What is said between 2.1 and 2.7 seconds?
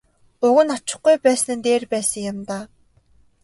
юм даа.